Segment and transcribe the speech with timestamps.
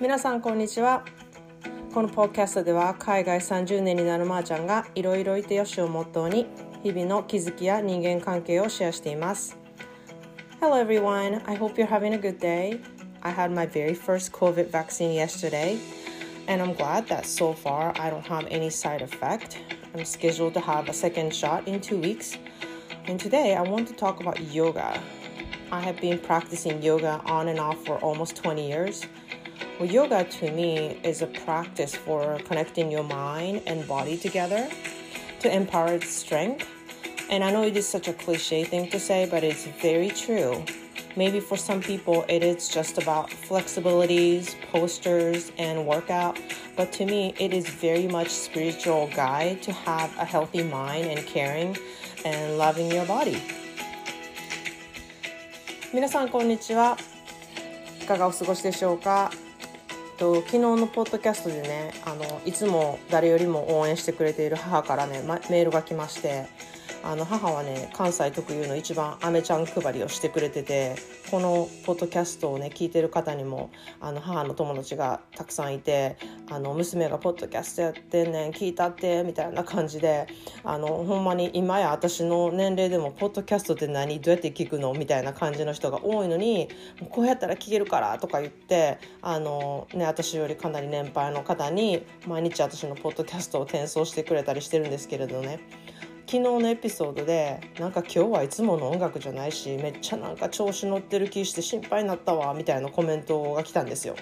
[0.00, 1.04] 皆さんこんにちは
[1.92, 6.46] このポッドキャストでは海外30年になるまーちゃんがいろいろいてよしをモットーに
[6.82, 9.56] 日々の気づきや人間関係をシェアしています
[10.60, 12.80] Hello everyone I hope you're having a good day
[13.22, 15.78] I had my very first COVID vaccine yesterday
[16.46, 19.58] and I'm glad that so far I don't have any side effect
[19.94, 22.38] I'm scheduled to have a second shot in two weeks
[23.06, 25.00] and today I want to talk about yoga
[25.70, 29.06] I have been practicing yoga on and off for almost 20 years.
[29.78, 34.68] Well, yoga to me is a practice for connecting your mind and body together
[35.40, 36.66] to empower its strength.
[37.30, 40.64] And I know it is such a cliche thing to say, but it's very true.
[41.16, 46.38] Maybe for some people, it is just about flexibilities, posters, and workout.
[46.76, 51.26] But to me, it is very much spiritual guide to have a healthy mind and
[51.26, 51.76] caring
[52.24, 53.40] and loving your body.
[55.90, 56.98] 皆さんこんにちは
[58.02, 59.30] いかがお過ごしでしょうか
[60.17, 66.47] と昨日のポッドキャストでねあのいつも誰よりも応援してくれている母からね、メールが来まして
[67.03, 70.95] あの母はね関西特有の一番アメちゃん配りをしてくれてて
[71.29, 76.17] このポッドキャストをね聞いてる方にもあの母の友達がたくさんいて
[76.49, 80.27] あの娘がポッドキャストやってんねん聞いたってみたいな感じで
[80.63, 86.69] あのほんまに今や私の年齢でもポッドキャストって何どうやって聞くのみたいな感じの人が多いのに
[87.09, 95.59] こうやったら聞けるからとか言ってあの、ね、私よりかなり年配の方に毎日私のポッドキャストを転送してくれたりしてるんですけれどね。
[96.25, 104.15] 昨日のエピソードでなんか今日はいつもの音楽じゃないしめっちゃなんか調子乗ってる気して心配になったわみたいなコメントが来たんですよ。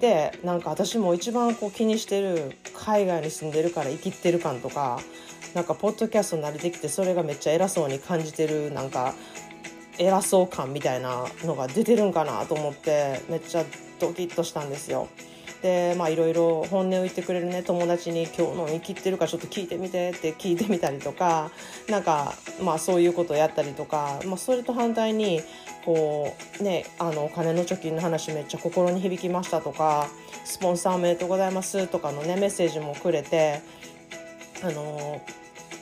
[0.00, 5.00] でなんか私も一番こう気にしてる海外に住んでるから生きってる感とか
[5.54, 9.14] なんかポッドキャスト慣れてきてそれがめっちゃ偉そうに感じてるなんか
[9.98, 13.64] 偉そう感みたいなのが出てるんかなと思ってめっちゃ
[14.00, 15.08] ドキッとしたんですよ。
[15.62, 21.50] でまあいろいろ本音を言ってくれるね友達に「今日の生きってるかちょっと聞いてみて」って聞いてみたりとか
[21.88, 25.40] なんかまあそういうことをやったりとか、まあ、それと反対に
[25.84, 30.08] こうねあのお金の貯金の話めっちゃ心に響きましたとか
[30.44, 33.60] スポンサーおめでとうございますとかのねメッセージもくれて
[34.64, 35.20] あの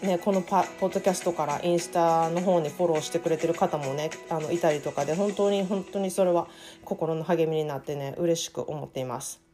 [0.03, 6.49] ね、このパポッドキャストからインスタの方にフォローしてくれてる方もねあのいたりとかで本当に本当にそれは
[6.87, 9.50] 心の励みになってね嬉しく思っています。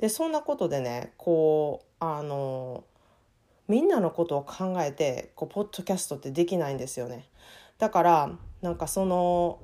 [0.00, 2.84] でそんなことでねこうあの
[3.66, 7.28] みんなのことを考えてこうポッドキャストってできないんですよね。
[7.78, 8.30] だから
[8.62, 9.60] なんかその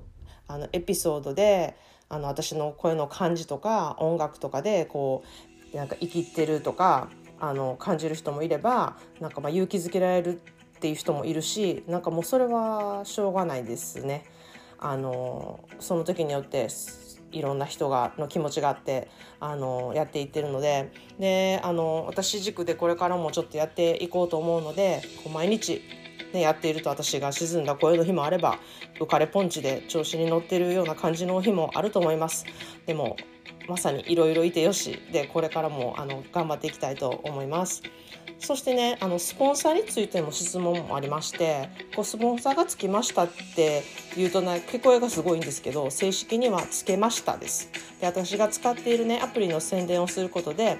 [0.46, 1.76] あのエピソードで
[2.08, 5.24] あの私の声の感じとか音楽とかでこ
[5.72, 7.08] うなんか生きってるとか
[7.40, 10.40] あの感じる人もいればなんかまあ勇気づけられる
[10.76, 14.24] っていう人もいるしなんかもうそれはしょうがないですね。
[14.78, 16.68] あのその時によって
[17.34, 19.08] いろんな人がの気持ちがあって
[19.40, 25.82] あのやっていってるのでであの私軸でこれからもちょっとやっていこうと思うのでこう毎日、
[26.32, 28.58] ね、やっていると私が沈んだ声の日もあれば
[29.00, 32.46] 浮かれポンチで調子に乗ってるような感じの日もあると思います。
[32.86, 33.16] でも
[33.68, 37.82] まさにいろいろいてよしでこれからもあの頑張っていきたいと思います。
[38.38, 43.82] そしてねあのスポンサーについても質問もありましてこうスポンサーがつきましたって
[44.16, 50.78] 言うとね聞こえがすごいんですけど正式にはつけましたですで私が使っているねアプリの宣伝をすることで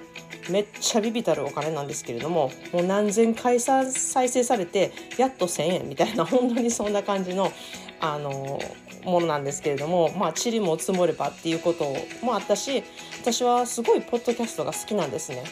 [0.49, 7.51] めっちゃビビたるお金なんですけれどももう何千回再生されてやっと1,000円みたいな本当にそんな感じの
[7.99, 8.59] あの
[9.05, 11.85] ものなんですけれどもまあ塵も積もればっていうこと
[12.25, 12.83] もあったし
[13.21, 15.43] 私はすごいポッドキャストが好きなんですね。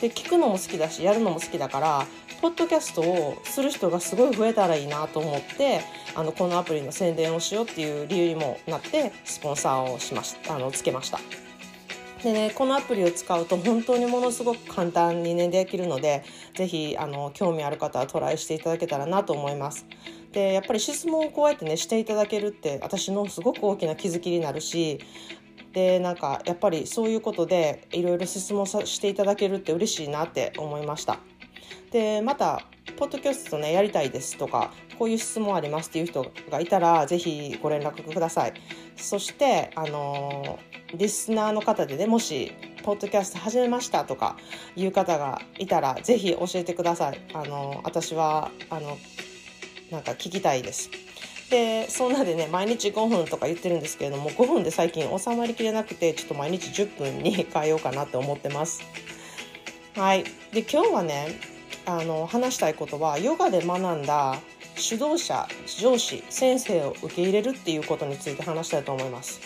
[0.00, 2.06] で聞くのも好きだしやるのも好きだから
[2.40, 5.80] ポッドキャストをする人がすごい増えたらいいなと思って
[6.16, 11.20] あのこのアプリの宣伝をしようっていう理由にもなってスポンサーをしましあのつけました。
[12.22, 16.22] でね、このアプリを使うと本当にものすごく簡単にねできるので
[16.54, 19.86] 是非あの興味ある方はトライしていただけたらなと思います。
[20.30, 25.00] でやっぱり質問をこうやってねしていただけるって私のすごく大きな気づきになるし
[25.72, 31.18] でなんかやっぱりそういうことでいろいろ質問していただけるって嬉しいなって思いました
[31.90, 32.66] でまた
[33.02, 38.52] ポッドキャストねやりたいですとかこういう質問ありますっていう人がいたらぜひご連絡ください。
[38.94, 40.60] そしてあの
[40.94, 42.52] リスナーの方でねもし
[42.84, 44.36] ポッドキャスト始めましたとか
[44.76, 47.20] いう方がいたらぜひ教えてください。
[47.34, 48.96] あの私はあの
[49.90, 50.88] なんか聞きたいです。
[51.50, 58.84] でそんなでね毎日5分とか言ってるんですけれども5分で最近収まりきれなくてちょっと毎日10分に変えようかなって思ってます。
[59.96, 60.22] はい。
[60.52, 61.51] で今日はね
[61.84, 64.38] あの話したいことはヨガで学んだ
[64.76, 65.46] 指導者
[65.78, 69.40] 上司先生を受け入れるっていうことについて話したいと思います。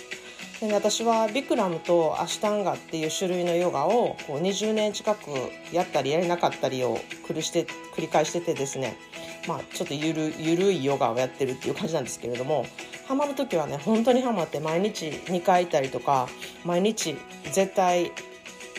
[0.61, 5.31] で私はビクラムとアシュタンガっていう種類のヨガをこう20年近く
[5.71, 6.99] やったりやれなかったりを
[7.29, 8.97] 繰りして繰り返しててですね
[9.47, 12.65] まあちょっとゆるゆるいヨガをやってるっていう感じなんですけれども
[13.06, 16.27] ハマる時はね本当にハマって毎日2回行ったりとか
[16.65, 17.17] 毎日
[17.53, 18.12] 絶対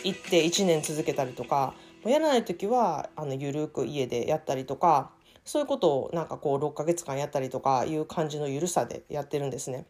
[0.04, 5.12] 行って1年続けたりとかやらない時はあのゆるく家でやったりとか
[5.44, 9.86] そういうことをなんかこう6ヶ月間やったりとかいう感じのゆるさでやってるんですね。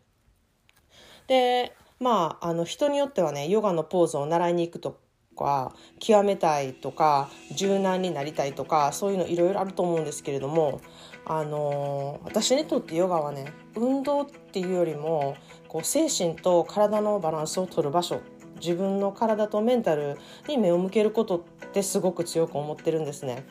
[1.28, 5.00] でまああの人によってはねヨガのポーズを習いに行くと
[5.38, 10.82] か極めたいとか柔軟になりたいとかそういうのいろいろあると思うんですけれども
[11.26, 15.36] あの私にとってヨガはね運動っていうよりも
[15.68, 18.22] こう精神と体のバランスを取る場所
[18.60, 20.18] 自分の体とメンタル
[20.48, 23.46] に目を向けることってすごく強く思ってるんですね。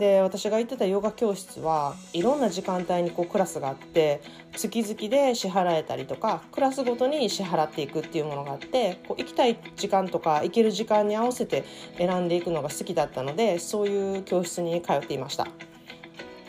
[0.00, 4.22] で私が行ってたヨガ教室はいろんな時間帯にこうクラスがあって
[4.56, 11.64] 月々で支払えたりとかクラスごとに支払っていくっていうものがあってこう行きたい時間とか行ける時間に合わせて
[11.98, 15.46] 選んでいくのが好きだったのでそういう教室に通っていました。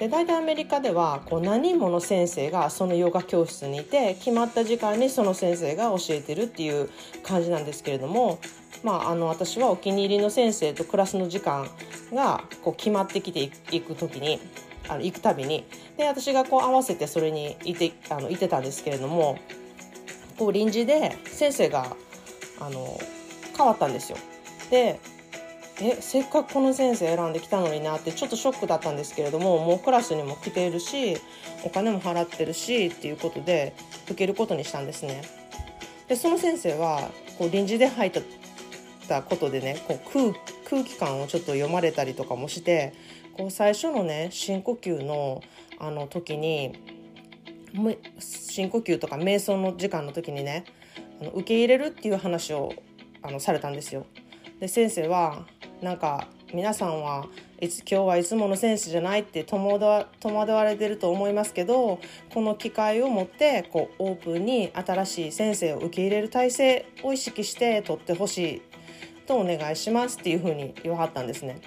[0.02, 6.90] で大体アメリカではこう何人もの先生がそのヨガ教室にいて決まった時間にその先生が教えてるっていう
[7.22, 8.40] 感じなんですけれども
[8.84, 11.70] まあ、あの私はお気に入りの先生とクラスの時間
[12.12, 14.40] がこう決まってきていく時に
[14.90, 15.66] あの行くたびに
[15.98, 19.38] で私がこう合わせてそれにいてあのいてたんですけれども
[20.40, 21.96] こう臨時で先生が
[22.60, 23.00] あの
[23.56, 24.18] 変わったんですよ。
[24.72, 25.00] で
[25.84, 31.18] えせっかくこの先生選んできたのになってちょっとショックだったんですけれどももうクラスにも来ているし
[31.64, 33.74] お金も払ってるしっていうことで
[34.06, 35.24] 受けることにしたんですね。
[36.08, 38.12] でその先生はこう臨時で入っ
[39.08, 40.34] たことでねこう空
[40.70, 42.94] 空気感をちょっと読まれたりとかもして
[43.36, 45.42] こう最初のね深呼吸の
[45.80, 46.74] あの時に
[48.20, 50.66] 深呼吸とか瞑想の時間の時にね
[51.22, 52.74] あの受け入れるっていう話を
[53.24, 54.06] あのされたんですよ。
[54.60, 55.48] で先生は
[55.82, 57.28] なんか皆さんは
[57.60, 62.00] いつ今日はいつもの先生じゃないって戸惑戸惑われてると思いますけど
[62.34, 68.62] この機会を持ってこうオープンに新しい先生を受け入れる体制を意識して取ってほしい
[69.26, 71.60] とお願いしますっていうふうに言わはったんですね。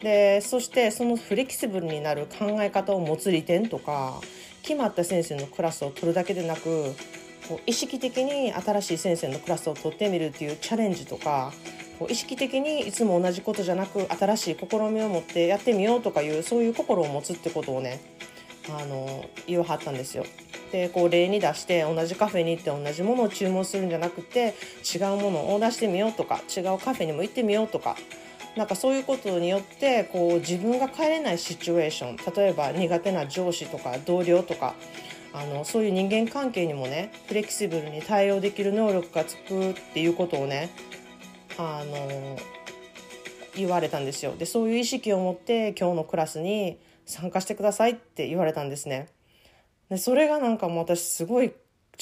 [0.00, 4.20] でそしてそのフレキシブルになる考え方を持つ利点とか
[4.62, 6.94] 決まった先生のクラスを取るだけでなく
[7.66, 11.52] 意識的に新しい先生のクラスを取ってみるっていうチャレンジとか
[11.98, 18.00] こう意識的にいつも同じことじゃなく新しい試みを持ってやってみようとかいうそういう心を持つってことをね
[18.68, 20.24] あの言わはったんですよ。
[20.72, 24.54] でこう例に出して同じカフェに行って同じものを注文するんじゃなくて
[24.92, 27.96] 違うものを出してみようとか違うカフェにも行ってみようとか
[28.56, 34.74] なんかそういうことによってこう自分が帰れないシチュエーション例えば苦手な上司とか同僚とか
[35.32, 40.70] あのそういう人間関係にもねフレキシブルに対応できる能力がつくっていうことをね
[41.58, 42.38] あの
[43.56, 49.08] 言われたんですよでそういう意識を持って今日のクラスに参加してくださいって言われたんですね。
[49.90, 51.52] でそれがなんかもう私すごい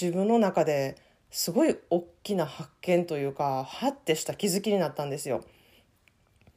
[0.00, 0.96] 自分の中で
[1.30, 5.44] すごい大きな発見というかはってした気づきになったんですよ。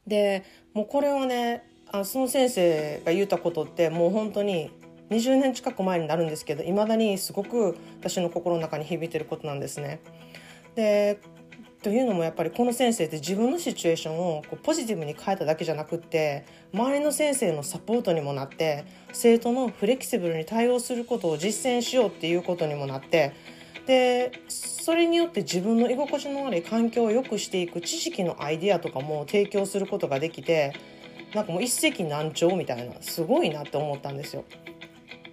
[0.06, 0.44] で
[0.74, 4.71] もうこれはねあその先生が言ったことってもう本当に
[5.09, 10.00] 20年近く前になるんですけどいまだにすごく私の心の中に響いてることなんですね。
[10.75, 11.19] で
[11.86, 23.34] というのもやっぱりこの先生って自分のシチュエーションをこうポジティブに変えただけじゃなくって周りの先生のサポートにもなって生徒のフレキシブルに対応することを実践しようっていうことにもなって
[23.86, 30.74] でそれによって自分の居心地の悪い環境を良くしていく知識のアイデアとかも提供することができて
[31.36, 34.44] なんかもう一石何鳥みたいなすごいなって思ったんですよ。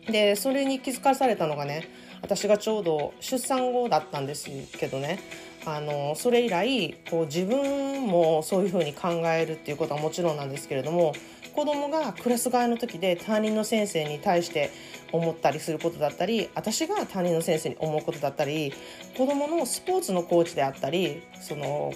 [0.06, 1.88] でそれに気づかされたのがね
[2.20, 5.18] 私がちょうど出産後だったんですけどね
[5.64, 11.14] あのそれ以来こう自分もそういうふうに考えるっていうことはもちろんなんですけれども
[11.54, 14.70] 子供がクラス替えの時で担任の先生に対して
[15.12, 18.72] 思ったりすることだったり私が担任の先生に思うことだったり
[19.16, 21.92] 子供のスポーツのコーチであったりその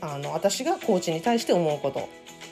[0.00, 2.08] あの私がコーチに対して思うこと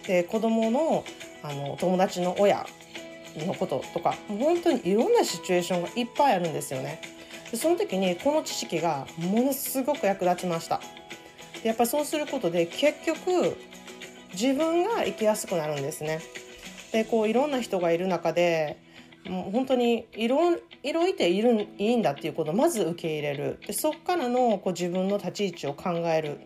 [0.07, 1.05] で子供の
[1.43, 2.65] あの友達の親
[3.37, 7.01] のこととか本当にいろんなシチュエーションがいっぱいあるんですよね。
[7.51, 10.81] でその時にこの知識がものすごく役立ちました。
[11.63, 13.57] でやっぱそうすることで結局
[14.33, 16.21] 自分が生きやすくなるんですね。
[16.93, 18.79] でこういろんな人がいる中で
[19.27, 23.59] もう本当にいろいろいているいいんだっていうことをまず受け入れる。
[23.67, 26.39] でそこからのこう自分の立ち位置を考える。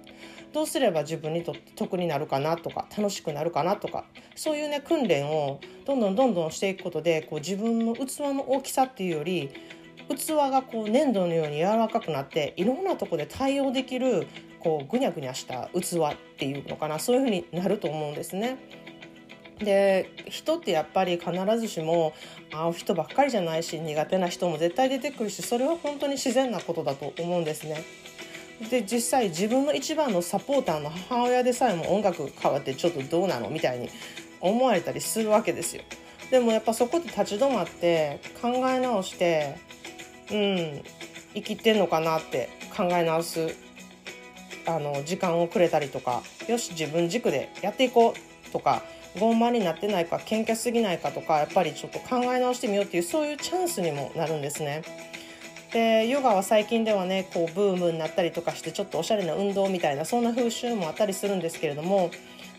[0.53, 9.51] どうすれば自分にとって得になるかなとか楽しくなるかなとかそういうね訓練をどんどんどんどんしていくことでこう自分の器の大きさっていうより
[10.09, 14.27] 器がこう粘土のように柔らかくなっていろんなとこで対応できる
[14.61, 18.59] こうぐにゃぐにゃした器っていうのかなそういうふうになると思うんですね。
[19.59, 22.15] で人ってやっぱり必ずしも
[22.53, 27.83] 会う人ばっかりじゃないし苦手な人も絶対出てくるしそれは本当に自然なことだと思うんですね。
[28.71, 33.89] で実際自分の一番のサポーターの母親でさえも音楽変わってちょっとどうなのみたいに
[34.41, 35.83] 思われたりするわけですよ。
[36.31, 39.57] でもやっぱそこで立ち止まって考え直して
[40.31, 40.83] うん
[41.35, 43.55] 生きてんのかなって考え直す
[44.67, 48.83] あの時間をくれたりとかよし自分軸でやっていこうとか
[49.17, 54.83] 傲慢になってないか謙虚すぎないかとかやっぱりちょっと考え直してみようっていうそういうチャンスにもなるんですね。
[55.73, 62.11] でヨガは最近ではねこうブームになったりとかしてちょっとおしゃれな運動みたいなそんな風習もあったりするんですけれども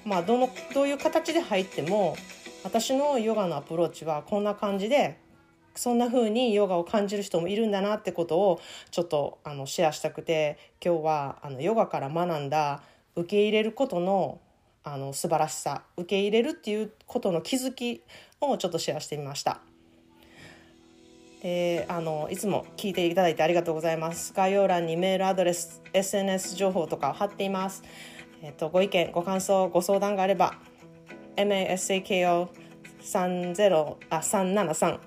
[0.06, 2.16] まあどのどういう形で入っても
[2.64, 5.18] 私のヨガのアプローチはこんな感じで
[5.76, 8.60] そんな風にヨガを感じる人もいるんだなってことを
[8.92, 12.82] ちょっとあのシェアしたくて今日はあのヨガから学んだ
[13.16, 14.40] 受け入れることの
[14.84, 18.02] あの素晴らしさ受け入れるっていうことの気づき
[18.42, 19.62] をちょっとシェアしてみました。
[21.42, 24.34] えー、あのいつも聞いていただいてありがとうございます。
[24.34, 27.84] 概要欄にメールアドレス、SNS 情報とかを貼っています。
[28.42, 30.58] えっ、とご意見、ご感想、ご相談があれば
[31.38, 35.00] masako30 あ373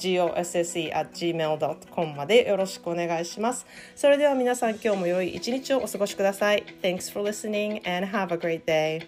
[0.00, 3.66] gosse.gmail.com までよろしくお願いします。
[3.94, 6.64] それでは皆さん今日も良い一日をお過ごしください。
[6.82, 9.06] Thanks for listening and have a great day.